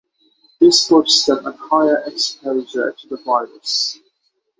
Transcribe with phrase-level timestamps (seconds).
[0.59, 3.99] This puts them at higher exposure to the virus.